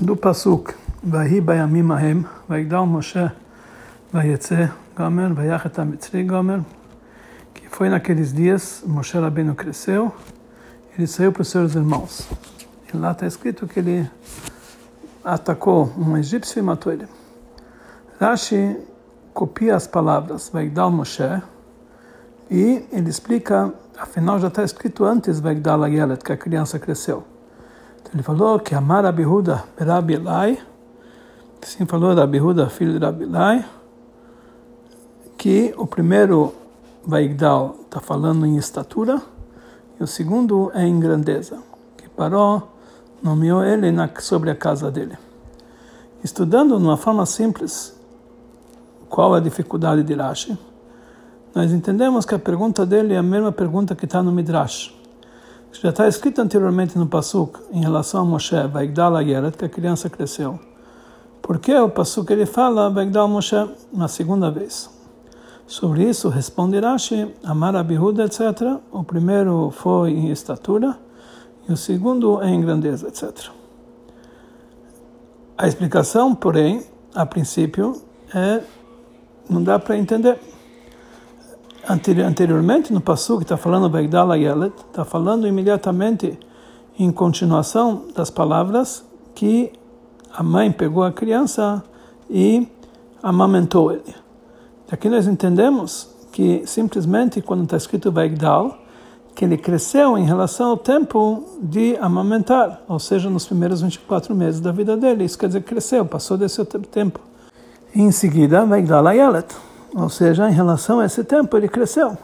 [0.00, 3.30] do Pasuk, Vahi Bayamim Ahem, Vaigdal Moshe,
[4.12, 6.60] Vayetze Gomer, Vayachet HaMitzri Gomer,
[7.54, 10.12] que foi naqueles dias, Moshe Rabbeinu cresceu,
[10.96, 12.28] ele saiu para os seus irmãos.
[12.92, 14.10] E lá está escrito que ele
[15.24, 17.08] atacou um egípcio e matou ele.
[18.20, 18.76] Rashi
[19.32, 21.42] copia as palavras Vaigdal Moshe
[22.50, 27.24] e ele explica, afinal já está escrito antes Vaigdal Ayelet, que a criança cresceu.
[28.12, 30.58] Ele falou que Amar Abihuda Rabi Elai,
[31.62, 33.64] assim falou Rabi Huda, filho de Rabi Elai,
[35.36, 36.54] que o primeiro
[37.04, 39.20] Vaigdal está falando em estatura
[39.98, 41.58] e o segundo é em grandeza,
[41.96, 42.68] que Paró
[43.22, 45.16] nomeou ele na, sobre a casa dele.
[46.22, 47.96] Estudando de uma forma simples
[49.08, 50.58] qual a dificuldade de Rashi,
[51.54, 54.94] nós entendemos que a pergunta dele é a mesma pergunta que está no Midrash.
[55.82, 60.08] Já está escrito anteriormente no Pasuk, em relação a Moshe, Vaigdal Ayeret, que a criança
[60.08, 60.58] cresceu.
[61.42, 63.56] Por que o Pasuk ele fala Vaigdal Moshe
[63.92, 64.88] na segunda vez?
[65.66, 68.78] Sobre isso responde Rashi, Amar Abihuda, etc.
[68.90, 70.96] O primeiro foi em estatura
[71.68, 73.50] e o segundo é em grandeza, etc.
[75.58, 78.00] A explicação, porém, a princípio,
[78.34, 78.62] é
[79.48, 80.38] não dá para entender
[81.88, 86.38] anteriormente no Pasuk, está falando Begdala Yelet, está falando imediatamente
[86.98, 89.72] em continuação das palavras que
[90.32, 91.82] a mãe pegou a criança
[92.28, 92.66] e
[93.22, 94.14] amamentou ele.
[94.90, 98.78] Aqui nós entendemos que simplesmente quando está escrito Begdal,
[99.34, 104.60] que ele cresceu em relação ao tempo de amamentar, ou seja, nos primeiros 24 meses
[104.60, 105.24] da vida dele.
[105.24, 107.20] Isso quer dizer que cresceu, passou desse tempo.
[107.94, 109.54] E em seguida, Begdal Yelet
[109.96, 112.18] ou seja, em relação a esse tempo, ele cresceu.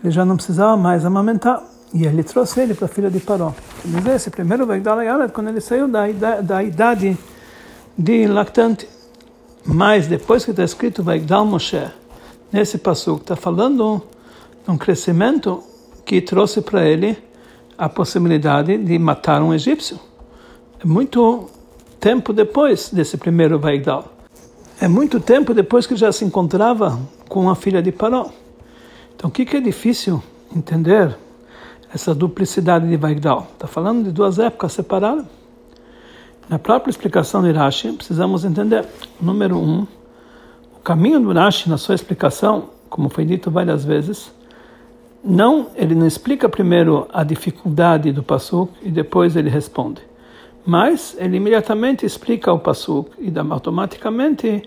[0.00, 1.60] Ele já não precisava mais amamentar.
[1.92, 3.52] E ele trouxe ele para a filha de Paró.
[3.84, 6.06] Mas esse primeiro Vegdal Yalet, quando ele saiu da,
[6.40, 7.18] da idade
[7.98, 8.88] de lactante.
[9.64, 11.84] Mas depois que está escrito Vegdal Moshe,
[12.52, 14.00] nesse passo está falando
[14.64, 15.64] de um crescimento
[16.04, 17.18] que trouxe para ele
[17.76, 19.98] a possibilidade de matar um egípcio.
[20.84, 21.50] Muito
[21.98, 24.13] tempo depois desse primeiro Vegdal
[24.80, 26.98] é muito tempo depois que já se encontrava
[27.28, 28.30] com a filha de Paró.
[29.14, 30.22] Então, o que, que é difícil
[30.54, 31.16] entender
[31.92, 33.46] essa duplicidade de Vaigdal?
[33.52, 35.26] Está falando de duas épocas separadas.
[36.48, 38.84] Na própria explicação de Rashi, precisamos entender,
[39.20, 39.86] número um,
[40.76, 44.30] o caminho do Rashi na sua explicação, como foi dito várias vezes,
[45.24, 50.02] não, ele não explica primeiro a dificuldade do Passuk e depois ele responde.
[50.64, 54.62] Mas ele imediatamente explica o Passuk e automaticamente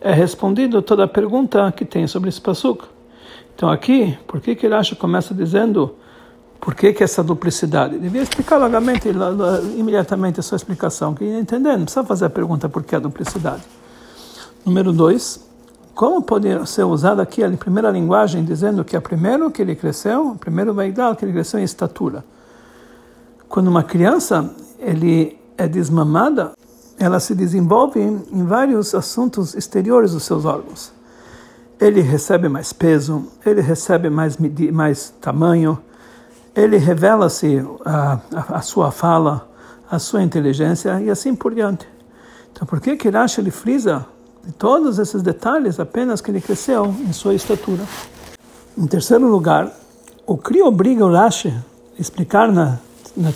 [0.00, 2.84] é respondido toda a pergunta que tem sobre esse Passuk.
[3.54, 5.94] Então aqui, por que que Rashi começa dizendo
[6.58, 7.98] por que que essa duplicidade?
[7.98, 9.08] Devia explicar logamente,
[9.76, 13.62] imediatamente a sua explicação, que entender, não precisa fazer a pergunta por que a duplicidade.
[14.64, 15.44] Número dois,
[15.94, 20.28] como pode ser usada aqui a primeira linguagem dizendo que a primeiro que ele cresceu,
[20.28, 22.24] o primeiro vai dar que ele cresceu em estatura.
[23.48, 24.48] Quando uma criança
[24.78, 26.52] ele é desmamada,
[26.98, 30.92] ela se desenvolve em, vários assuntos exteriores dos seus órgãos.
[31.80, 34.36] Ele recebe mais peso, ele recebe mais,
[34.72, 35.78] mais tamanho,
[36.54, 39.48] ele revela-se a, a, a, sua fala,
[39.90, 41.88] a sua inteligência e assim por diante.
[42.52, 44.06] Então, por que Rashi ele frisa
[44.44, 47.82] de todos esses detalhes apenas que ele cresceu em sua estatura?
[48.76, 49.72] Em terceiro lugar,
[50.26, 52.78] o Cri obriga o Rashi a explicar na
[53.16, 53.30] na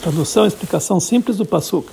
[0.00, 1.88] tradução, explicação simples do Pasuk,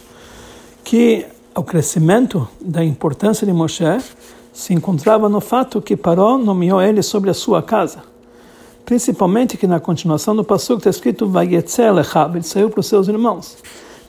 [0.83, 1.25] que
[1.55, 3.83] o crescimento da importância de Moshe
[4.53, 8.03] se encontrava no fato que Paró nomeou ele sobre a sua casa.
[8.85, 11.95] Principalmente que na continuação do Pasuk está escrito Vayetzel
[12.33, 13.57] ele saiu para os seus irmãos.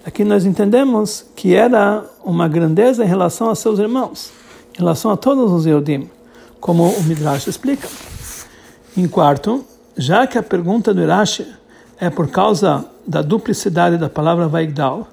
[0.04, 4.33] Aqui nós entendemos que era uma grandeza em relação a seus irmãos,
[4.75, 6.10] em relação a todos os Yodim,
[6.60, 7.89] como o Midrash explica.
[8.97, 9.65] Em quarto,
[9.97, 11.47] já que a pergunta do Irashi
[12.00, 15.09] é por causa da duplicidade da palavra Vaigdal,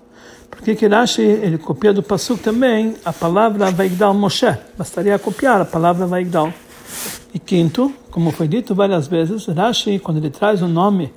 [0.49, 5.65] porque que Rashi ele copia do Pasuk também a palavra Vaigdal Moshe, bastaria copiar a
[5.65, 6.51] palavra Vaigdal.
[7.33, 11.13] E quinto, como foi dito várias vezes, Rashi, quando ele traz o nome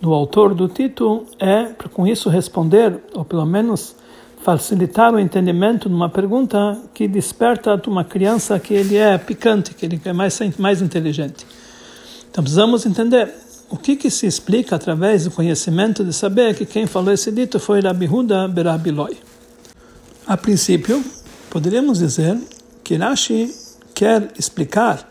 [0.00, 3.96] do autor do título, é para com isso responder, ou pelo menos
[4.42, 9.84] facilitar o entendimento de uma pergunta que desperta uma criança que ele é picante, que
[9.84, 11.44] ele é mais, mais inteligente.
[12.30, 13.32] Então precisamos entender
[13.70, 17.60] o que, que se explica através do conhecimento de saber que quem falou esse dito
[17.60, 19.18] foi Rabi Huda Berabiloi.
[20.26, 21.04] A princípio,
[21.50, 22.38] poderíamos dizer
[22.82, 23.54] que Rashi
[23.94, 25.06] quer explicar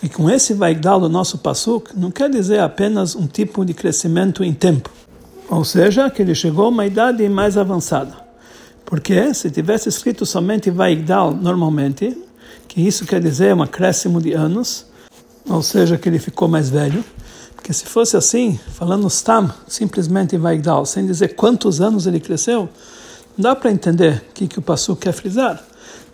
[0.00, 4.42] que com esse Vaigdal do nosso Pasuk não quer dizer apenas um tipo de crescimento
[4.42, 4.90] em tempo,
[5.48, 8.16] ou seja, que ele chegou a uma idade mais avançada,
[8.84, 12.18] Porque se tivesse escrito somente Vaigdal normalmente,
[12.66, 14.86] que isso quer dizer um acréscimo de anos,
[15.48, 17.04] ou seja, que ele ficou mais velho,
[17.62, 22.68] porque se fosse assim, falando Stam, simplesmente Vaigdal, sem dizer quantos anos ele cresceu,
[23.38, 25.62] não dá para entender o que, que o Passu quer frisar.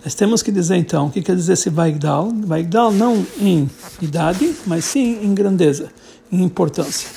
[0.04, 2.30] Nós temos que dizer então o que quer dizer esse Vaigdal.
[2.44, 3.68] Vaigdal não em
[4.02, 5.90] idade, mas sim em grandeza,
[6.30, 7.08] em importância.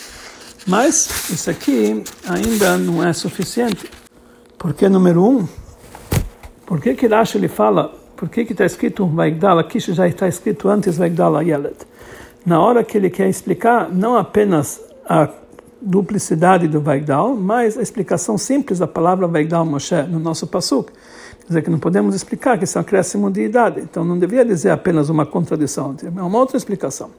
[0.66, 3.92] Mas isso aqui ainda não é suficiente.
[4.58, 5.46] Porque, número um,
[6.66, 10.26] por que que Rashi ele fala, por que que está escrito Vaigdal, aqui já está
[10.26, 11.91] escrito antes Vaigdal Ayelet?
[12.46, 15.30] Na hora que ele quer explicar não apenas a
[15.80, 20.92] duplicidade do Vaigdal, mas a explicação simples da palavra Vaigdal Moshe no nosso Passuk.
[20.92, 23.82] Quer dizer que não podemos explicar que isso é um acréscimo de idade.
[23.82, 27.12] Então não deveria dizer apenas uma contradição, é uma outra explicação.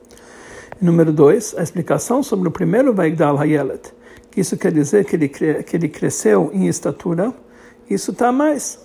[0.81, 3.93] Número dois, a explicação sobre o primeiro Vaigdal Hayelet.
[4.37, 7.33] Isso quer dizer que ele, que ele cresceu em estatura.
[7.89, 8.81] Isso está mais.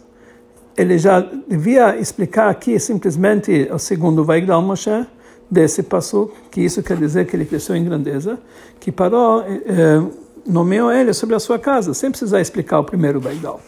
[0.76, 5.08] Ele já devia explicar aqui simplesmente o segundo Vaigdal Moshe,
[5.50, 8.38] desse passo, que isso quer dizer que ele cresceu em grandeza,
[8.80, 10.02] que parou, eh,
[10.46, 13.62] nomeou ele sobre a sua casa, sem precisar explicar o primeiro Vaigdal.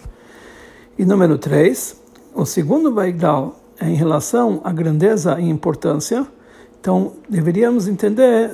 [0.98, 1.96] E número três,
[2.34, 6.28] o segundo Vaigdal é em relação à grandeza e importância,
[6.80, 8.52] então, deveríamos entender,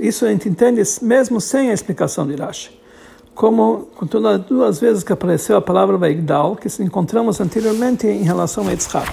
[0.00, 2.78] isso a gente entende mesmo sem a explicação de Rashi.
[3.34, 8.70] Como as duas vezes que apareceu a palavra Vaigdal, que encontramos anteriormente em relação a
[8.72, 9.12] Yitzhak.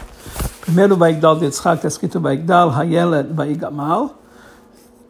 [0.65, 4.15] Primeiro Vaigdal de Yitzhak está escrito Vaigdal Hayeled Vaigamal,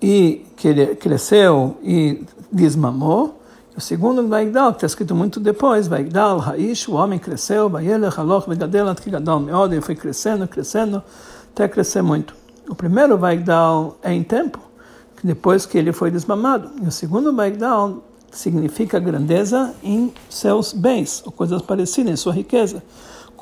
[0.02, 3.42] e que ele cresceu e desmamou.
[3.76, 8.50] O segundo Vaigdal, que está escrito muito depois, Vaigdal Haish, o homem cresceu, Vayelech Haloch
[8.50, 11.02] Vegadelat Kigadal Meod, ele foi crescendo, crescendo,
[11.54, 12.36] até crescer muito.
[12.70, 14.60] O primeiro Vaigdal é em tempo,
[15.24, 16.70] depois que ele foi desmamado.
[16.84, 22.84] E o segundo Vaigdal significa grandeza em seus bens, ou coisas parecidas, em sua riqueza.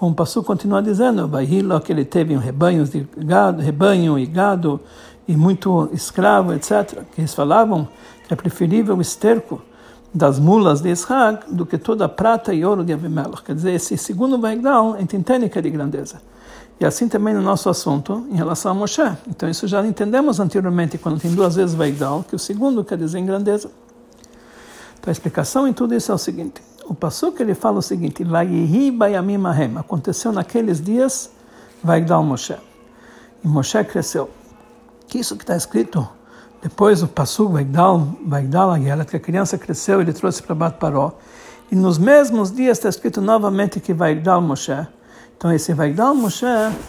[0.03, 4.25] Como o Passu continua dizendo, Vaihilo, que ele teve um rebanho de gado, rebanho e
[4.25, 4.81] gado,
[5.25, 7.05] e muito escravo, etc.
[7.13, 7.87] Que eles falavam
[8.27, 9.61] que é preferível o esterco
[10.13, 13.43] das mulas de Israel do que toda a prata e ouro de Abimelech.
[13.43, 16.21] Quer dizer, esse segundo que é de grandeza.
[16.81, 19.09] E assim também no nosso assunto em relação a Moshe.
[19.29, 23.19] Então isso já entendemos anteriormente quando tem duas vezes Vaigdal, que o segundo quer dizer
[23.19, 23.71] em grandeza.
[24.99, 26.61] Então a explicação em tudo isso é o seguinte.
[26.85, 28.23] O que ele fala o seguinte,
[29.77, 31.29] aconteceu naqueles dias
[31.83, 32.55] Vaigdal Moshe.
[33.43, 34.29] E Moshe cresceu.
[35.07, 36.07] Que isso que está escrito
[36.63, 41.11] depois o Passuk Vaigdal, Vaigdal Ayelet, que a criança cresceu, ele trouxe para Bat Paró.
[41.69, 44.87] E nos mesmos dias está escrito novamente que Vaigdal Moshe.
[45.37, 46.45] Então esse Vaigdal Moshe,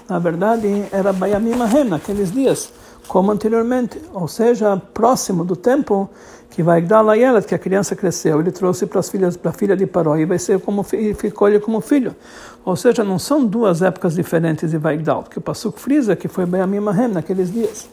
[0.08, 2.72] na verdade, era Bayamim Ahem, naqueles dias,
[3.08, 6.08] como anteriormente, ou seja, próximo do tempo
[6.54, 9.76] que Vaigdal Ayelet, que a criança cresceu, ele trouxe para as filhas, para a filha
[9.76, 12.14] de Paró e vai ser como ficou ele como filho.
[12.64, 16.46] Ou seja, não são duas épocas diferentes de Vaigdal, porque o Pasuk frisa que foi
[16.46, 17.88] Bayamim Ahem naqueles dias.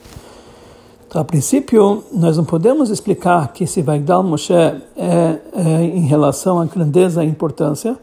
[1.08, 5.40] Então, a princípio, nós não podemos explicar que esse Vaigdal Moshe é, é
[5.82, 7.98] em relação à grandeza e importância,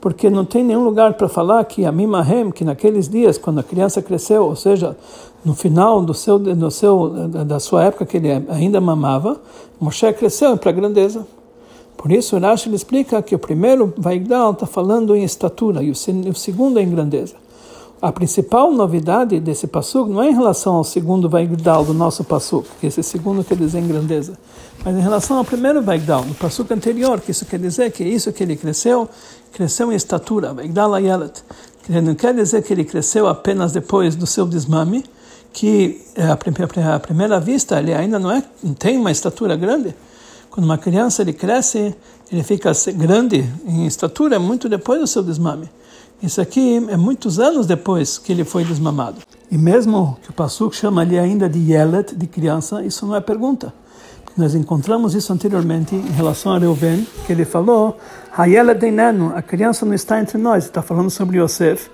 [0.00, 3.62] porque não tem nenhum lugar para falar que a Mimahem, que naqueles dias, quando a
[3.62, 4.96] criança cresceu, ou seja,
[5.44, 9.40] no final do seu, do seu, da sua época que ele ainda mamava,
[9.80, 11.26] Moshe cresceu para a grandeza.
[11.96, 16.78] Por isso, Rashi explica que o primeiro Vaigdal está falando em estatura e o segundo
[16.78, 17.34] é em grandeza.
[18.00, 22.66] A principal novidade desse passuk não é em relação ao segundo Vaigdal do nosso passuk,
[22.80, 24.38] que esse segundo quer dizer em grandeza,
[24.82, 28.32] mas em relação ao primeiro Vaigdal, do passuk anterior, que isso quer dizer que isso
[28.32, 29.06] que ele cresceu,
[29.52, 31.42] cresceu em estatura, Vaigdal Ayelet.
[31.82, 35.04] Que não quer dizer que ele cresceu apenas depois do seu desmame,
[35.52, 36.36] que à
[37.00, 39.94] primeira vista ele ainda não, é, não tem uma estatura grande.
[40.50, 41.94] Quando uma criança ele cresce,
[42.30, 45.68] ele fica grande em estatura muito depois do seu desmame.
[46.22, 49.20] Isso aqui é muitos anos depois que ele foi desmamado.
[49.50, 53.20] E mesmo que o Passuk chama ali ainda de Yelet, de criança, isso não é
[53.20, 53.72] pergunta.
[54.36, 57.98] Nós encontramos isso anteriormente em relação a Reuven, que ele falou,
[58.36, 61.90] Hayelet Deinenu, a criança não está entre nós, está falando sobre Yosef.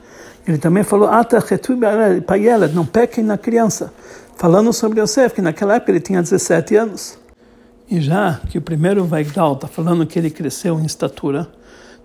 [0.47, 1.43] Ele também falou, Ata
[2.37, 3.93] Yelet, não pequem na criança,
[4.37, 7.19] falando sobre Yosef, que naquela época ele tinha 17 anos.
[7.90, 11.49] E já que o primeiro Vaigdal está falando que ele cresceu em estatura,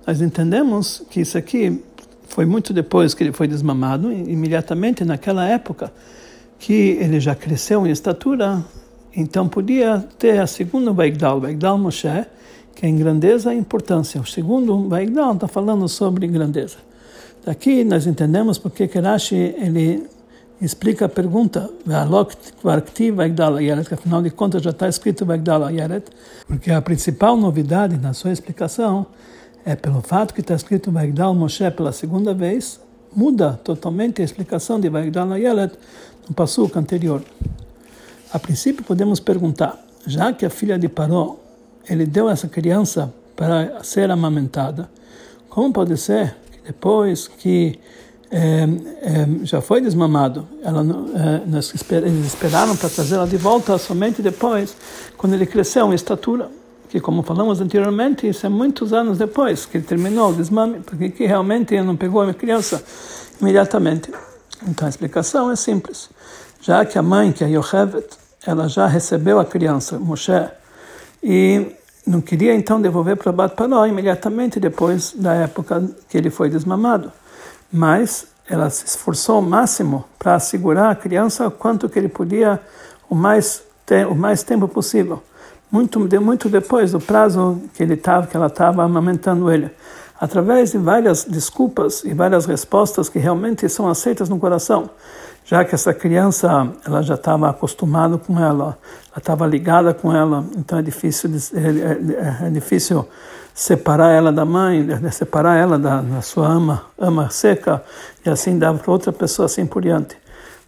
[0.08, 1.84] nós entendemos que isso aqui
[2.28, 5.92] foi muito depois que ele foi desmamado, imediatamente naquela época
[6.58, 8.64] que ele já cresceu em estatura,
[9.16, 12.26] então podia ter a segunda Vaigdal, Vaigdal Moshe,
[12.76, 14.20] que é em grandeza e importância.
[14.22, 16.78] O segundo Vaigdal está falando sobre grandeza.
[17.46, 20.08] Daqui nós entendemos porque Kerashi ele
[20.62, 21.70] explica a pergunta,
[23.88, 26.06] que afinal de contas já está escrito Vaigdal Ayeret,
[26.48, 29.08] porque a principal novidade na sua explicação
[29.66, 32.80] é pelo fato que está escrito Vaigdal Moshe pela segunda vez,
[33.16, 35.74] muda totalmente a explicação de Vaigdal Ayelet
[36.30, 37.24] no passuco anterior.
[38.34, 41.38] A princípio podemos perguntar, já que a filha de Paró,
[41.90, 44.90] ele deu essa criança para ser amamentada,
[45.50, 47.80] como pode ser que depois que
[48.32, 48.64] é,
[49.02, 54.76] é, já foi desmamado, ela, é, eles esperaram para trazê-la de volta somente depois,
[55.18, 56.50] quando ele cresceu em estatura?
[56.92, 61.10] que como falamos anteriormente, isso é muitos anos depois que ele terminou o desmame, porque
[61.10, 62.84] que realmente ele não pegou a criança
[63.40, 64.12] imediatamente.
[64.68, 66.10] Então a explicação é simples.
[66.62, 68.06] Já que a mãe, que é Yochevet,
[68.46, 70.32] ela já recebeu a criança, Moshe,
[71.24, 76.50] e não queria então devolver para Bat Paró imediatamente depois da época que ele foi
[76.50, 77.12] desmamado.
[77.72, 82.60] Mas ela se esforçou ao máximo para segurar a criança quanto que ele podia
[83.10, 83.62] o mais,
[84.10, 85.22] o mais tempo possível.
[85.72, 89.72] Muito, muito depois do prazo que ele tava, que ela estava amamentando ele,
[90.20, 94.90] através de várias desculpas e várias respostas que realmente são aceitas no coração,
[95.44, 98.78] já que essa criança ela já estava acostumada com ela,
[99.12, 103.08] ela estava ligada com ela, então é difícil é, é, é, difícil
[103.54, 107.84] separar ela da mãe, separar ela da, da sua ama, ama seca
[108.26, 110.18] e assim dar para outra pessoa assim por diante.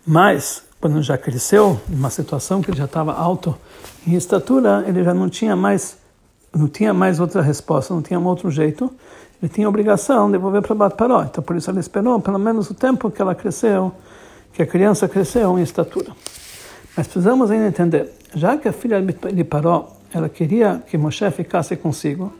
[0.05, 3.57] Mas quando já cresceu, numa situação que ele já estava alto
[4.05, 5.97] em estatura, ele já não tinha mais
[6.53, 8.91] não tinha mais outra resposta, não tinha outro jeito.
[9.41, 11.23] Ele tinha obrigação de devolver para Bat Paró.
[11.23, 13.91] Então, por isso ele esperou pelo menos o tempo que ela cresceu,
[14.53, 16.11] que a criança cresceu em estatura.
[16.95, 21.75] Mas precisamos ainda entender, já que a filha de Paró, ela queria que Moshe ficasse
[21.75, 22.31] consigo,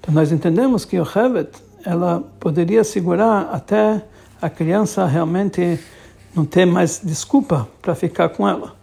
[0.00, 1.50] então nós entendemos que o Hevet,
[1.84, 4.02] ela poderia segurar até
[4.40, 5.78] a criança realmente
[6.34, 8.74] não ter mais desculpa para ficar com ela.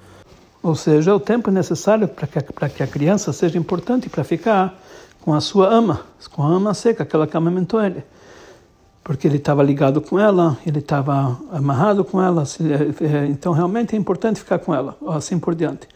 [0.62, 2.42] Ou seja, o tempo necessário para que,
[2.76, 4.74] que a criança seja importante para ficar
[5.22, 6.02] com a sua ama,
[6.32, 8.04] com a ama seca, aquela que amamentou ele.
[9.06, 13.96] Porque ele estava ligado com ela, ele estava amarrado com ela, é, é, então realmente
[13.96, 15.88] é importante ficar com ela, assim por diante.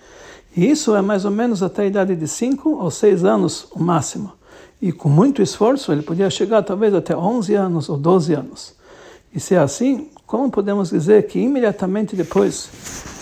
[0.55, 3.81] E isso é mais ou menos até a idade de 5 ou 6 anos, o
[3.81, 4.33] máximo.
[4.79, 8.75] E com muito esforço, ele podia chegar talvez até 11 anos ou 12 anos.
[9.33, 12.69] E se é assim, como podemos dizer que imediatamente depois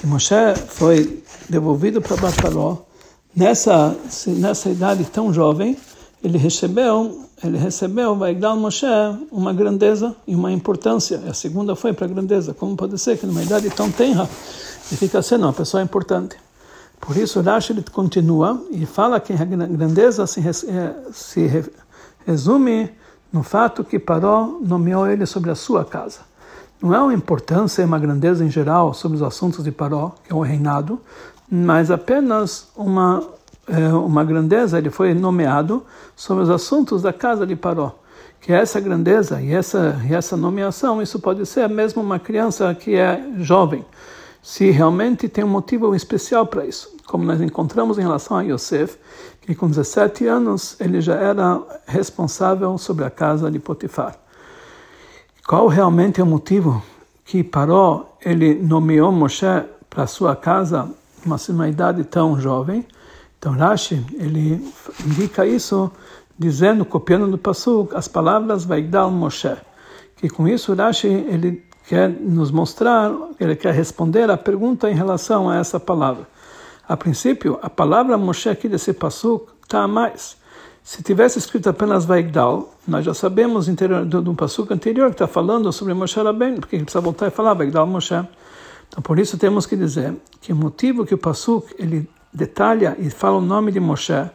[0.02, 0.36] que Moshe
[0.68, 2.80] foi devolvido para Bataló,
[3.34, 3.96] nessa
[4.28, 5.78] nessa idade tão jovem,
[6.24, 8.86] ele recebeu ele recebeu vai dar Moshe
[9.32, 11.22] uma grandeza e uma importância.
[11.30, 12.52] A segunda foi para a grandeza.
[12.52, 14.28] Como pode ser que numa idade tão tenra
[14.90, 16.36] ele fica sendo uma pessoa importante?
[17.00, 21.72] Por isso Rashi continua e fala que a grandeza se, eh, se
[22.26, 22.90] resume
[23.32, 26.22] no fato que Paró nomeou ele sobre a sua casa
[26.82, 30.32] não é uma importância e uma grandeza em geral sobre os assuntos de Paró, que
[30.32, 31.00] é o reinado,
[31.50, 33.37] mas apenas uma, é,
[33.94, 37.96] uma grandeza, ele foi nomeado sobre os assuntos da casa de Paró.
[38.40, 42.74] Que é essa grandeza e essa, e essa nomeação, isso pode ser mesmo uma criança
[42.74, 43.84] que é jovem,
[44.42, 46.96] se realmente tem um motivo especial para isso.
[47.06, 48.98] Como nós encontramos em relação a Yosef,
[49.42, 54.16] que com 17 anos ele já era responsável sobre a casa de Potifar.
[55.46, 56.84] Qual realmente é o motivo
[57.24, 59.46] que Paró ele nomeou Moshe
[59.90, 60.90] para sua casa
[61.26, 62.86] uma, uma idade tão jovem?
[63.48, 64.62] Então Rashi ele
[65.06, 65.90] indica isso
[66.38, 69.56] dizendo, copiando do Pasuk, as palavras Vaigdal Moshe.
[70.18, 75.50] Que com isso Rashi ele quer nos mostrar, ele quer responder a pergunta em relação
[75.50, 76.28] a essa palavra.
[76.86, 80.36] A princípio, a palavra Moshe aqui desse Pasuk está a mais.
[80.84, 85.28] Se tivesse escrito apenas Vaigdal, nós já sabemos interior, do, do passuco anterior que está
[85.28, 88.14] falando sobre Moshe Rabbeinu, porque ele precisa voltar e falar Vaigdal Moshe.
[88.90, 93.10] Então, por isso temos que dizer que o motivo que o passuco ele detalha e
[93.10, 94.30] fala o nome de Moshe,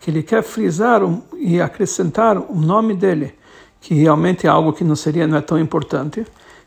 [0.00, 1.02] que ele quer frisar
[1.36, 3.34] e acrescentar o nome dele,
[3.80, 6.24] que realmente é algo que não seria não é tão importante.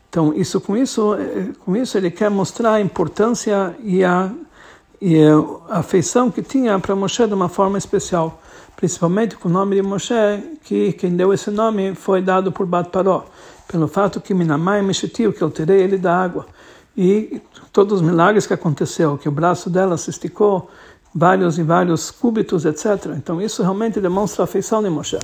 [0.08, 4.30] Então, isso com isso, eh, com isso ele quer mostrar a importância e a,
[5.00, 8.40] e a afeição que tinha para Moshe de uma forma especial
[8.76, 10.14] principalmente com o nome de Moshe,
[10.62, 13.24] que quem deu esse nome foi dado por Bat Paró,
[13.68, 16.46] pelo fato que Minamai Meshitiu, que eu tirei ele da água.
[16.96, 17.40] E
[17.74, 20.70] todos os milagres que aconteceu, que o braço dela se esticou,
[21.12, 23.06] vários e vários cúbitos, etc.
[23.16, 25.18] Então isso realmente demonstra a afeição de Moshe.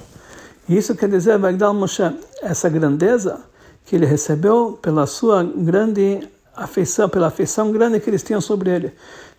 [0.69, 2.03] E isso quer dizer, vai dar Moshe,
[2.43, 3.41] essa grandeza
[3.87, 8.93] que ele recebeu pela sua grande afeição, pela afeição grande que eles tinham sobre ele.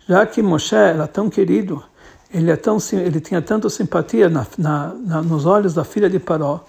[0.08, 1.84] Já que Moshe era tão querido,
[2.32, 6.18] ele, é tão, ele tinha tanta simpatia na, na, na, nos olhos da filha de
[6.18, 6.64] Paró,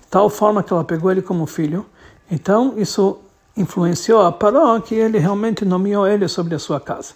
[0.00, 1.84] de tal forma que ela pegou ele como filho.
[2.30, 3.18] Então, isso
[3.60, 7.14] influenciou a Paró, que ele realmente nomeou ele sobre a sua casa.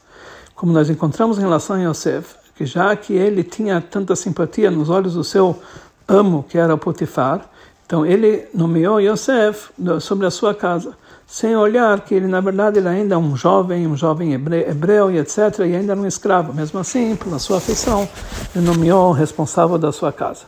[0.54, 4.90] Como nós encontramos em relação a Yosef, que já que ele tinha tanta simpatia nos
[4.90, 5.58] olhos do seu
[6.06, 7.48] amo, que era o Potifar,
[7.86, 9.70] então ele nomeou Yosef
[10.00, 10.96] sobre a sua casa,
[11.26, 15.18] sem olhar que ele, na verdade, ele ainda é um jovem, um jovem hebreu, e
[15.18, 16.52] etc., e ainda era um escravo.
[16.52, 18.06] Mesmo assim, pela sua afeição,
[18.54, 20.42] ele nomeou o responsável da sua casa.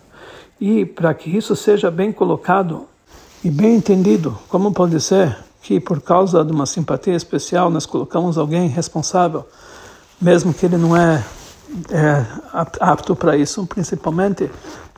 [0.61, 2.87] E para que isso seja bem colocado
[3.43, 8.37] e bem entendido, como pode ser que por causa de uma simpatia especial nós colocamos
[8.37, 9.49] alguém responsável,
[10.21, 11.25] mesmo que ele não é,
[11.91, 14.51] é apto para isso, principalmente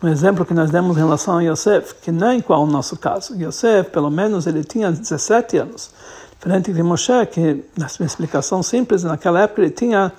[0.03, 2.97] no exemplo que nós demos em relação a Yosef, que não é igual ao nosso
[2.97, 3.35] caso.
[3.41, 5.93] Yosef, pelo menos, ele tinha 17 anos,
[6.37, 10.13] diferente de Moshe, que, na sua explicação simples, naquela época ele tinha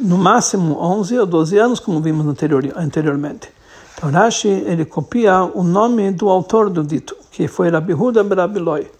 [0.00, 3.48] no máximo 11 ou 12 anos, como vimos anterior, anteriormente.
[3.96, 8.90] Então Rashi, ele copia o nome do autor do dito, que foi Rabi Huda Berabiloi.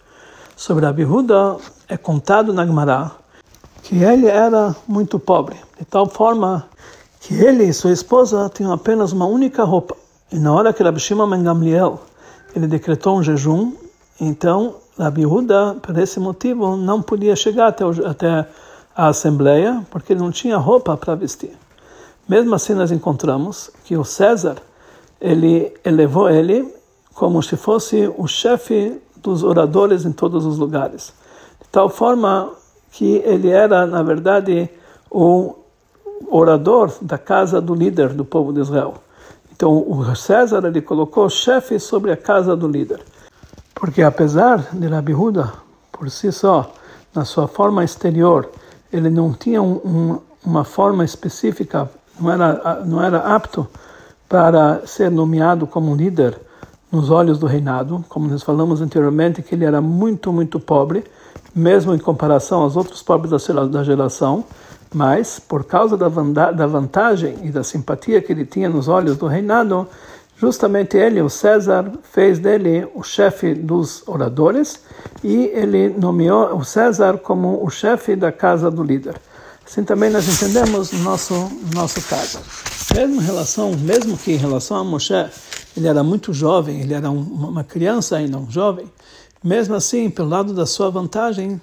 [0.57, 3.13] Sobre Rabi Huda é contado na Gemara
[3.83, 6.67] que ele era muito pobre, de tal forma
[7.21, 9.95] que ele e sua esposa tinham apenas uma única roupa.
[10.33, 12.01] E na hora que Rabi Shimon Gamliel
[12.55, 13.75] ele decretou um jejum,
[14.19, 18.49] então Rabi Huda, por esse motivo, não podia chegar até, o, até
[18.97, 21.53] a assembleia, porque ele não tinha roupa para vestir.
[22.27, 24.57] Mesmo assim, nós encontramos que o César
[25.21, 26.75] ele elevou ele
[27.13, 31.13] como se fosse o chefe dos oradores em todos os lugares,
[31.61, 32.53] de tal forma
[32.93, 34.71] que ele era, na verdade,
[35.11, 35.57] o
[36.31, 38.95] orador da casa do líder do povo de Israel.
[39.53, 43.01] Então, o César ele colocou chefe sobre a casa do líder.
[43.75, 45.53] Porque apesar de Rabi Huda,
[45.91, 46.71] por si só,
[47.15, 48.49] na sua forma exterior,
[48.93, 51.91] ele não tinha um, um, uma forma específica,
[52.21, 53.67] não era, não era apto
[54.29, 56.39] para ser nomeado como líder
[56.97, 61.05] nos olhos do reinado, como nós falamos anteriormente, que ele era muito, muito pobre,
[61.55, 63.31] mesmo em comparação aos outros pobres
[63.71, 64.45] da geração,
[64.95, 66.09] mas, por causa da
[66.67, 69.87] vantagem e da simpatia que ele tinha nos olhos do reinado,
[70.39, 74.81] justamente ele, o César, fez dele o chefe dos oradores
[75.23, 79.17] e ele nomeou o César como o chefe da casa do líder.
[79.67, 82.39] Assim também nós entendemos no nosso, no nosso caso.
[82.95, 85.27] Mesmo, relação, mesmo que em relação a Moshe,
[85.77, 88.91] ele era muito jovem, ele era um, uma criança ainda, um jovem,
[89.45, 91.61] mesmo assim, pelo lado da sua vantagem,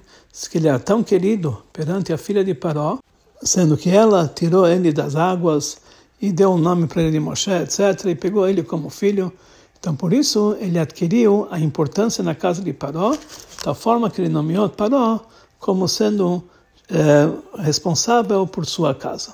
[0.50, 3.00] que ele era tão querido perante a filha de Paró,
[3.42, 5.78] sendo que ela tirou ele das águas
[6.22, 9.34] e deu um nome para ele de Moshe, etc., e pegou ele como filho.
[9.80, 13.18] Então, por isso, ele adquiriu a importância na casa de Paró,
[13.66, 15.20] da forma que ele nomeou Paró
[15.60, 16.44] como sendo
[16.90, 19.34] é, responsável por sua casa.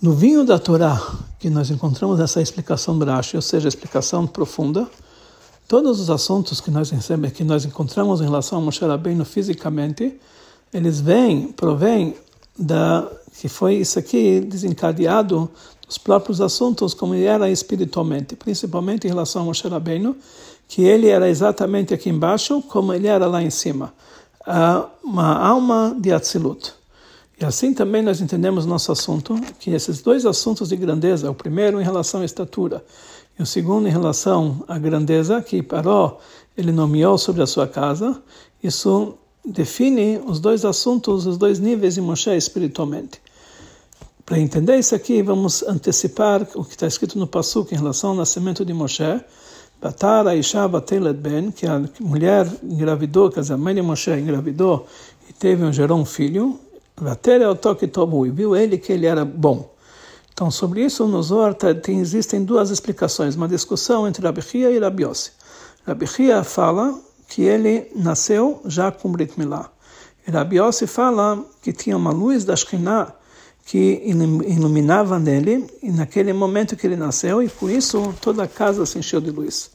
[0.00, 1.00] No vinho da Torá,
[1.38, 4.86] que nós encontramos essa explicação Brashi, ou seja, explicação profunda,
[5.66, 10.20] todos os assuntos que nós recebemos, que nós encontramos em relação a Moshe Rabbeinu fisicamente,
[10.70, 12.14] eles vêm, provêm
[12.58, 15.50] da que foi isso aqui desencadeado
[15.86, 20.14] dos próprios assuntos como ele era espiritualmente, principalmente em relação a Moshe Rabbeinu,
[20.68, 23.94] que ele era exatamente aqui embaixo como ele era lá em cima,
[25.02, 26.74] uma alma de Atzilut.
[27.38, 31.80] E assim também nós entendemos nosso assunto, que esses dois assuntos de grandeza, o primeiro
[31.80, 32.82] em relação à estatura
[33.38, 36.18] e o segundo em relação à grandeza que Paró
[36.56, 38.22] ele nomeou sobre a sua casa,
[38.62, 43.20] isso define os dois assuntos, os dois níveis de Moshe espiritualmente.
[44.24, 48.16] Para entender isso aqui, vamos antecipar o que está escrito no Pasuk em relação ao
[48.16, 49.20] nascimento de Moshe.
[49.80, 54.86] Batara Isha Batelet Ben, que a mulher engravidou, quer dizer, a mãe de Moshe engravidou
[55.28, 56.58] e teve gerou um filho.
[57.00, 59.74] Bater o toque tobu, e viu ele que ele era bom.
[60.32, 64.78] Então, sobre isso, no Zohar tem, existem duas explicações, uma discussão entre Rabi Chia e
[64.78, 65.32] Rabi Yossi.
[65.86, 69.70] Rabi Chia fala que ele nasceu já com Brit Milá.
[70.26, 73.14] E Rabi fala que tinha uma luz da Shekhinah
[73.66, 78.86] que iluminava nele e naquele momento que ele nasceu e por isso toda a casa
[78.86, 79.70] se encheu de luz.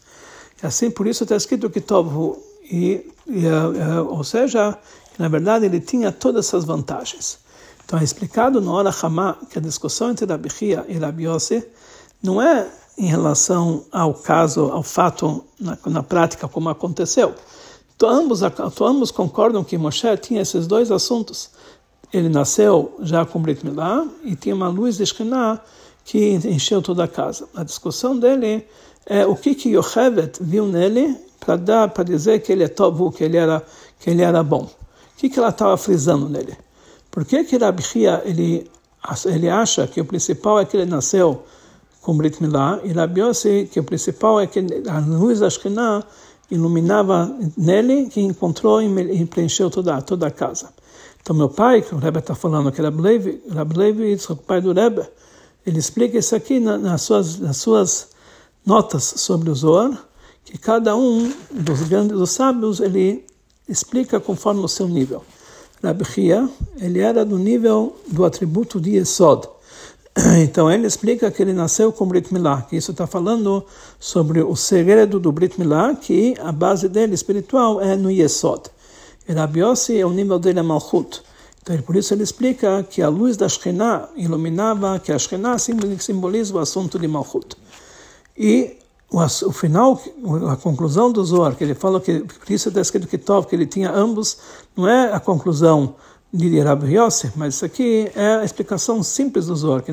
[0.61, 3.45] E assim por isso está escrito que Tovhu e, e
[4.07, 4.77] ou seja,
[5.17, 7.39] na verdade ele tinha todas essas vantagens.
[7.85, 11.63] Então é explicado no Hora Hamá que a discussão entre Rabi Chia e Rabi Yossi
[12.21, 17.33] não é em relação ao caso, ao fato na, na prática como aconteceu.
[17.95, 21.51] Então, ambos, então, ambos concordam que Moshe tinha esses dois assuntos
[22.13, 25.61] ele nasceu já com Brit Milá e tinha uma luz de Shekhinah
[26.03, 27.47] que encheu toda a casa.
[27.55, 28.65] A discussão dele
[29.05, 33.11] é o que que Yochevet viu nele para dar para dizer que ele é tovu,
[33.11, 33.63] que ele era
[33.99, 34.69] que ele era bom.
[35.21, 36.57] Que que ela estava frisando nele?
[37.11, 38.67] Por que que Rabi Chia, ele
[39.25, 41.43] ele acha que o principal é que ele nasceu
[42.01, 46.03] com Brit Milá e Rabi Yossi que o principal é que a luz da Shekhinah
[46.49, 50.73] iluminava nele que encontrou e preencheu toda toda a casa.
[51.21, 53.43] Então, meu pai, que o Rebbe está falando, que Rab Levi,
[53.75, 55.07] Levi, o pai do Rebbe,
[55.63, 58.09] ele explica isso aqui nas suas, nas suas,
[58.65, 59.91] notas sobre o Zohar,
[60.43, 63.23] que cada um dos grandes dos sábios ele
[63.67, 65.23] explica conforme o seu nível.
[65.83, 69.47] Rabbi Chia, ele era do nível do atributo de Yesod.
[70.43, 73.65] Então ele explica que ele nasceu com Brit Milá, que isso está falando
[73.99, 78.69] sobre o segredo do Brit Milá, que a base dele espiritual é no Yesod.
[79.27, 81.21] E Rabbi Yossi, o nível dele é Malchut.
[81.61, 86.55] Então, por isso ele explica que a luz da Shekhinah iluminava, que a Shekhinah simboliza
[86.55, 87.55] o assunto de Malchut.
[88.37, 88.77] E
[89.11, 90.01] o, final,
[90.49, 93.53] a conclusão do Zohar, que ele fala que, por isso está escrito que Tov, que
[93.53, 94.37] ele tinha ambos,
[94.75, 95.95] não é a conclusão
[96.33, 99.91] de Rabbi Yossi, mas isso aqui é a explicação simples do Zohar, que,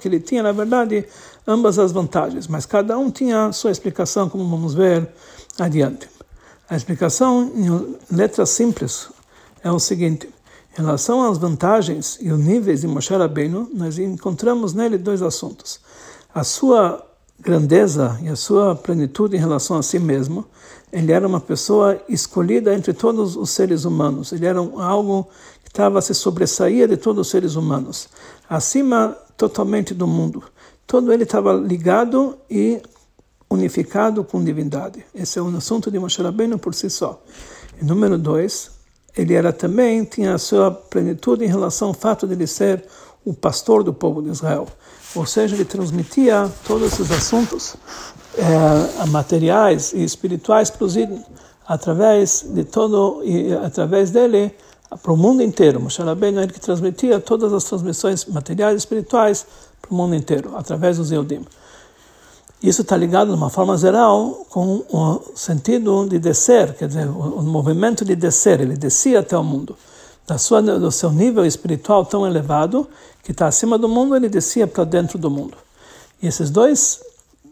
[0.00, 1.04] que ele tinha, na verdade,
[1.44, 5.08] ambas as vantagens, mas cada um tinha a sua explicação, como vamos ver
[5.58, 6.08] adiante.
[6.68, 9.08] A explicação em letras simples
[9.64, 10.28] é o seguinte,
[10.78, 15.80] em relação às vantagens e os níveis de Moshe Rabbeinu, nós encontramos nele dois assuntos.
[16.32, 17.04] A sua
[17.40, 20.44] grandeza e a sua plenitude em relação a si mesmo,
[20.92, 24.32] ele era uma pessoa escolhida entre todos os seres humanos.
[24.32, 25.28] Ele era algo
[25.62, 28.08] que estava se sobressaía de todos os seres humanos,
[28.48, 30.42] acima totalmente do mundo.
[30.86, 32.82] Todo ele estava ligado e
[33.48, 35.04] unificado com divindade.
[35.14, 37.22] Esse é um assunto de Moshe Rabbeinu por si só.
[37.80, 38.70] E número dois,
[39.16, 42.84] ele era também tinha a sua plenitude em relação ao fato de ele ser
[43.24, 44.68] o pastor do povo de Israel.
[45.14, 47.76] Ou seja, ele transmitia todos esses assuntos
[48.38, 50.94] é, materiais e espirituais para os
[51.66, 54.54] através de todo e através dele
[55.02, 55.80] para o mundo inteiro.
[55.80, 59.46] Moshe Rabbeinu ele que transmitia todas as transmissões materiais e espirituais
[59.80, 61.44] para o mundo inteiro através dos Eudim.
[62.62, 67.40] Isso está ligado, de uma forma geral, com o sentido de descer, quer dizer, o
[67.42, 68.60] movimento de descer.
[68.60, 69.76] Ele descia até o mundo.
[70.30, 72.88] Da sua, do seu nível espiritual tão elevado,
[73.24, 75.56] que está acima do mundo, ele descia para dentro do mundo.
[76.22, 77.00] E esses dois,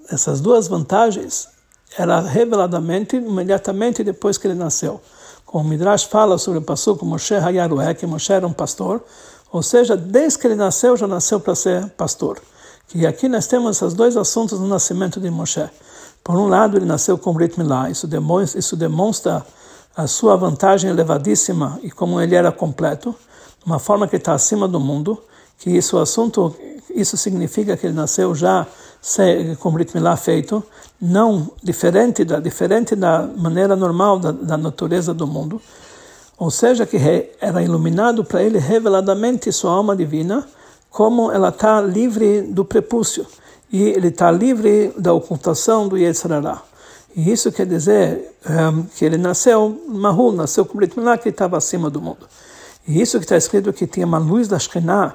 [0.09, 1.49] essas duas vantagens
[1.99, 5.01] era reveladamente, imediatamente depois que ele nasceu.
[5.45, 9.03] Como o Midrash fala sobre o pastor como Moshe Hayarué, que Moshe era um pastor,
[9.51, 12.41] ou seja, desde que ele nasceu, já nasceu para ser pastor
[12.89, 15.69] que aqui nós temos esses dois assuntos no nascimento de Moshe.
[16.25, 19.45] Por um lado, ele nasceu com Brit Milá, isso demonstra, isso demonstra
[19.97, 23.15] a sua vantagem elevadíssima e como ele era completo,
[23.59, 25.21] de uma forma que está acima do mundo,
[25.59, 26.55] que isso assunto,
[26.95, 28.67] isso significa que ele nasceu já
[29.61, 30.63] com Brit Milá feito,
[31.01, 35.61] não diferente da diferente da maneira normal da, da natureza do mundo,
[36.37, 36.99] ou seja, que
[37.41, 40.47] era iluminado para ele reveladamente sua alma divina
[40.91, 43.27] como ela está livre do prepúcio
[43.71, 46.63] e ele está livre da ocultação do Yetzirará.
[47.17, 51.57] E isso quer dizer um, que ele nasceu Mahul, nasceu com Brit Milá, que estava
[51.57, 52.27] acima do mundo.
[52.87, 55.15] E isso que está escrito que tinha uma luz da Shekhinah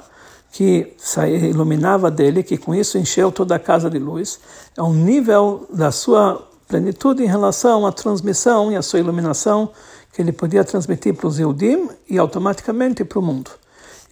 [0.52, 0.96] que
[1.50, 4.40] iluminava dele, que com isso encheu toda a casa de luz,
[4.78, 9.72] é um nível da sua plenitude em relação à transmissão e à sua iluminação
[10.12, 13.50] que ele podia transmitir para os Eudim e automaticamente para o mundo.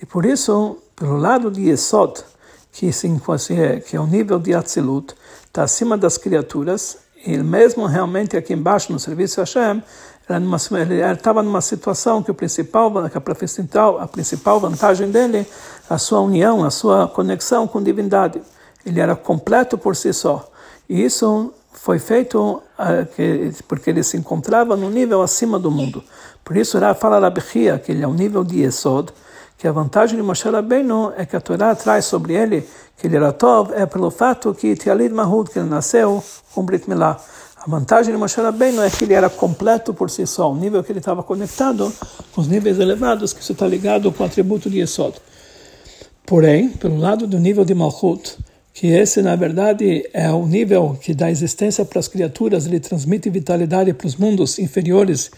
[0.02, 2.24] E por isso pelo lado de Yesod,
[2.72, 5.16] que, é, que é o nível de Atzilut,
[5.46, 9.84] está acima das criaturas, e mesmo realmente aqui embaixo no serviço a Hashem,
[10.30, 15.46] ele estava numa situação que o principal, que a principal, a principal vantagem dele,
[15.90, 18.42] a sua união, a sua conexão com divindade.
[18.86, 20.50] Ele era completo por si só.
[20.88, 26.04] E isso foi feito uh, porque ele se encontrava no nível acima do mundo.
[26.44, 27.42] Por isso, fala Rabi
[27.84, 29.12] que ele é o nível de Yesod,
[29.62, 33.16] que a vantagem de Moshe Rabbeinu é que a Torá traz sobre ele que ele
[33.16, 37.24] era Tov, é pelo fato que Tialid Mahud, que ele nasceu com Brit Milá.
[37.58, 40.84] A vantagem de Moshe Rabbeinu é que ele era completo por si só, o nível
[40.84, 41.94] que ele estava conectado
[42.34, 45.14] com os níveis elevados, que isso está ligado com o atributo de Yesod.
[46.26, 48.40] Porém, pelo lado do nível de Malchut,
[48.74, 53.30] que esse, na verdade, é o nível que dá existência para as criaturas, ele transmite
[53.30, 55.30] vitalidade para os mundos inferiores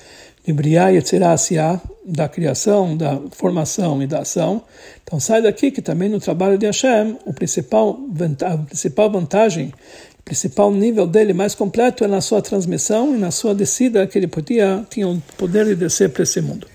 [0.45, 4.63] de Briá e Yetzirah da criação, da formação e da ação.
[5.03, 7.97] Então sai daqui que também no trabalho de Hashem, o principal,
[8.41, 9.73] a principal vantagem,
[10.19, 14.17] o principal nível dele mais completo é na sua transmissão e na sua descida que
[14.17, 16.67] ele podia, tinha o poder de descer para esse mundo.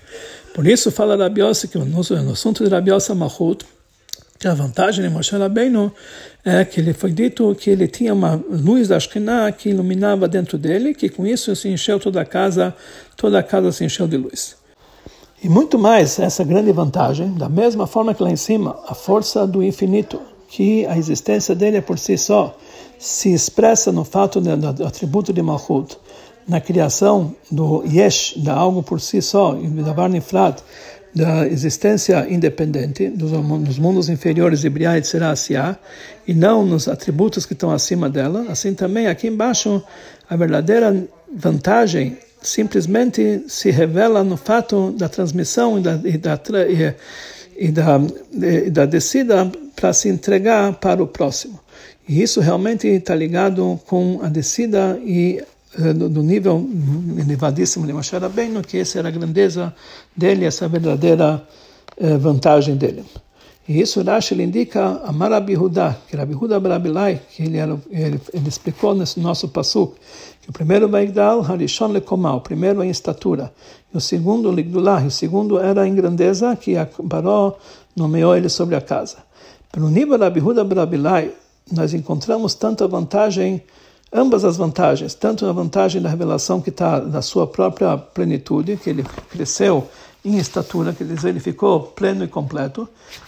[0.53, 3.65] Por isso fala Rabiose que no, assunto de Rabiose Mahut,
[4.47, 5.91] a vantagem de Moshe Rabbeinu
[6.45, 10.57] é que ele foi dito que ele tinha uma luz da Ashkenah que iluminava dentro
[10.57, 12.73] dele, que com isso se encheu toda a casa,
[13.17, 14.55] toda a casa se encheu de luz.
[15.43, 19.45] E muito mais essa grande vantagem, da mesma forma que lá em cima, a força
[19.45, 22.57] do infinito, que a existência dele é por si só,
[22.97, 25.97] se expressa no fato do, atributo de Malchut,
[26.47, 30.61] na criação do Yesh, da algo por si só, da Varnifrat,
[31.13, 35.77] da existência independente dos mundos inferiores de Briah e Tzerasia
[36.27, 39.83] e não nos atributos que estão acima dela, assim também aqui embaixo
[40.29, 40.95] a verdadeira
[41.33, 46.39] vantagem simplesmente se revela no fato da transmissão e da, e da,
[47.57, 48.01] e da,
[48.33, 51.59] e da descida para se entregar para o próximo.
[52.07, 55.43] E isso realmente está ligado com a descida e
[55.77, 56.67] eh, do nível
[57.17, 59.73] elevadíssimo de Moshe Rabbeinu, que essa era a grandeza
[60.15, 61.43] dele, essa verdadeira
[61.97, 63.05] eh, vantagem dele.
[63.69, 67.79] E isso Rashi ele indica a Marabi Hudá, que Rabi Hudá Barabilai, que ele, era,
[67.91, 69.95] ele, ele, explicou nesse nosso passuk,
[70.41, 73.53] que o primeiro Baigdal, Harishon Lekomá, o primeiro em estatura,
[73.93, 77.59] e o segundo Ligdulah, o segundo era em grandeza, que a Baró
[77.95, 79.17] nomeou ele sobre a casa.
[79.71, 81.31] Pelo nível Rabi Hudá Barabilai,
[81.71, 83.61] nós encontramos tanta vantagem
[84.11, 88.89] ambas as vantagens, tanto a vantagem da revelação que está na sua própria plenitude, que
[88.89, 89.87] ele cresceu
[90.23, 92.87] em estatura, quer dizer, ele ficou pleno e completo,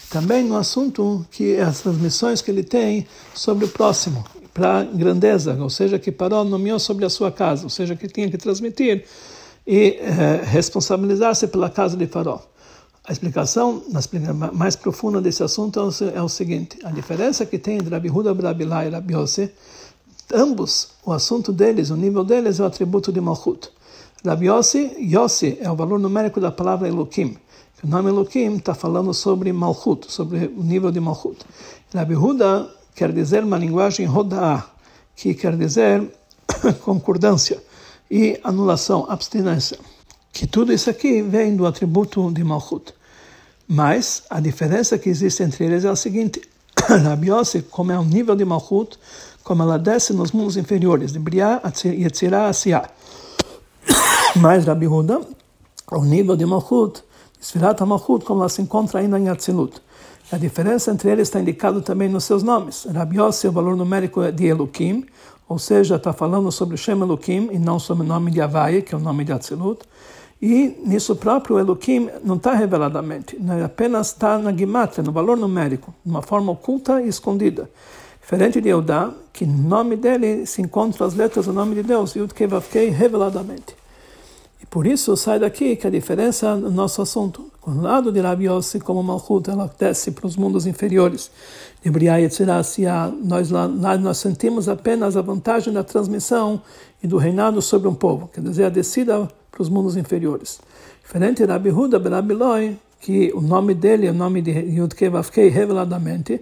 [0.10, 5.70] também no assunto que as transmissões que ele tem sobre o próximo, para grandeza, ou
[5.70, 9.06] seja, que Paró nomeou sobre a sua casa, ou seja, que tinha que transmitir
[9.65, 12.41] e eh, responsabilizar-se pela casa de Faró.
[13.08, 13.84] A explicação
[14.54, 15.80] mais profunda desse assunto
[16.13, 19.15] é o seguinte: a diferença que tem entre Rabi Huda Brabilá e Rabi
[20.34, 23.70] ambos, o assunto deles, o nível deles é o atributo de Malchut.
[24.26, 27.38] Rabi Yossi, Yossi é o valor numérico da palavra Elohim.
[27.84, 31.38] O nome Elohim está falando sobre Malchut, sobre o nível de Malchut.
[31.94, 34.65] Rabi Huda quer dizer uma linguagem Hoda'ah,
[35.15, 36.08] que quer dizer
[36.86, 37.62] concordância
[38.10, 39.80] e anulação, abstinência.
[40.32, 42.94] Que tudo isso aqui vem do atributo de Malchut.
[43.67, 46.41] Mas a diferença que existe entre eles é a seguinte:
[46.78, 49.00] Rabi Yossi, como é o nível de Malchut,
[49.43, 52.89] como ela desce nos mundos inferiores, de Briá e Etzirá Asiá.
[54.36, 55.21] Mas Rabi Huda,
[55.88, 57.04] ao nível de Malchut,
[57.41, 59.82] Sfirat Malchut, como ela se encontra ainda em Atzilut.
[60.32, 62.86] A diferença entre eles está indicado também nos seus nomes.
[62.86, 65.06] Rabi Yossi, o valor numérico é de Elukim,
[65.49, 68.82] ou seja, está falando sobre o Shem Elukim e não sobre o nome de Havaí,
[68.82, 69.82] que é o nome de Atzilut.
[70.41, 73.63] E nisso próprio, o Elukim não está reveladamente, né?
[73.63, 77.69] apenas está na Gimatria, no valor numérico, de uma forma oculta e escondida.
[78.21, 82.15] Diferente de Eudá, que no nome dele se encontram as letras do nome de Deus,
[82.15, 83.75] Yud Kevavkei, reveladamente.
[84.62, 87.51] E por isso sai daqui que a diferença no nosso assunto.
[87.60, 91.31] Com o lado de Rabi Yossi, como Malchut, ela desce para os mundos inferiores.
[91.84, 92.29] De Briah e
[93.23, 96.62] nós lá, lá nós sentimos apenas a vantagem da transmissão
[97.03, 100.60] e do reinado sobre um povo, quer dizer, a descida para os mundos inferiores.
[101.03, 104.93] Diferente de Rabi Huda, Rabi Loi, que o nome dele é o nome de Yud
[104.95, 106.39] Kevavkei, reveladamente,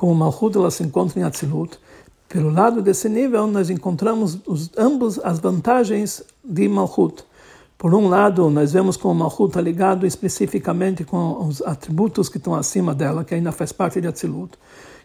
[0.00, 1.78] como Malchut ela se encontra em Atzilut,
[2.26, 7.22] pelo lado desse nível nós encontramos os, ambos as vantagens de Malchut.
[7.76, 12.54] Por um lado, nós vemos como Malchut está ligado especificamente com os atributos que estão
[12.54, 14.52] acima dela, que ainda faz parte de Atzilut.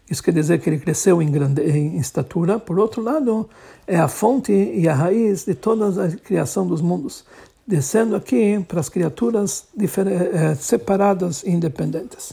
[0.10, 2.58] Isso quer dizer que ele cresceu em, grande, em estatura.
[2.58, 3.50] Por outro lado,
[3.86, 7.26] é a fonte e a raiz de toda a criação dos mundos,
[7.68, 12.32] descendo aqui para as criaturas eh, separadas e independentes.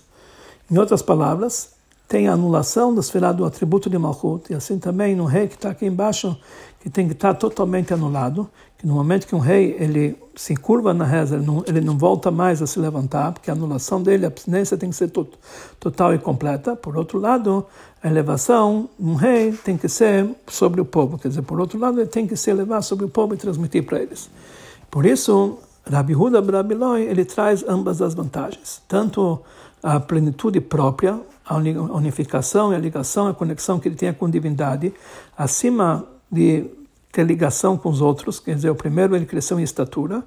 [0.71, 1.82] Em outras palavras,
[2.13, 5.55] tem a anulação da esfera do atributo de Malchut, e assim também no rei que
[5.55, 6.37] está aqui embaixo,
[6.79, 10.93] que tem que estar totalmente anulado, que no momento que um rei ele se curva
[10.93, 14.27] na reza, ele não, ele não volta mais a se levantar, porque a anulação dele,
[14.27, 15.31] a abstinência tem que ser tot,
[15.81, 16.77] total e completa.
[16.77, 17.65] Por outro lado,
[18.03, 21.99] a elevação, um rei tem que ser sobre o povo, quer dizer, por outro lado,
[21.99, 24.29] ele tem que se elevar sobre o povo e transmitir para eles.
[24.91, 25.57] Por isso,
[25.91, 29.41] Rabi Huda Brabiloi, ele traz ambas as vantagens, tanto
[29.83, 34.31] a plenitude própria, a unificação e a ligação, a conexão que ele tem com a
[34.31, 34.93] divindade,
[35.37, 36.65] acima de
[37.11, 40.23] ter ligação com os outros, quer dizer, o primeiro ele cresceu em estatura,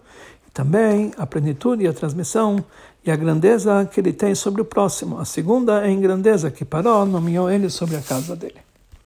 [0.47, 2.63] e também a plenitude e a transmissão
[3.03, 5.19] e a grandeza que ele tem sobre o próximo.
[5.19, 8.64] A segunda é em grandeza, que Paró nomeou ele sobre a casa dele.